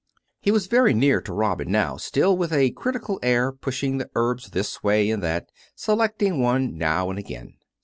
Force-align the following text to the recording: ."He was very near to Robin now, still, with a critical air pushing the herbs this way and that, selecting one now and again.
."He 0.41 0.49
was 0.49 0.65
very 0.65 0.95
near 0.95 1.21
to 1.21 1.31
Robin 1.31 1.71
now, 1.71 1.95
still, 1.97 2.35
with 2.35 2.51
a 2.51 2.71
critical 2.71 3.19
air 3.21 3.51
pushing 3.51 3.99
the 3.99 4.09
herbs 4.15 4.49
this 4.49 4.81
way 4.81 5.11
and 5.11 5.21
that, 5.21 5.51
selecting 5.75 6.41
one 6.41 6.75
now 6.75 7.11
and 7.11 7.19
again. 7.19 7.57